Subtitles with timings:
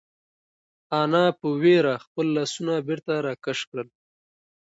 [1.01, 3.87] انا په وېره خپل لاسونه بېرته راکش کړل.